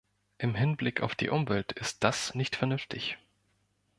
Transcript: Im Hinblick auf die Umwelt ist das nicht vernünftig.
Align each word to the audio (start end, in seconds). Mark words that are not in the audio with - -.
Im 0.39 0.55
Hinblick 0.55 1.01
auf 1.03 1.13
die 1.13 1.29
Umwelt 1.29 1.73
ist 1.73 2.03
das 2.03 2.33
nicht 2.33 2.55
vernünftig. 2.55 3.19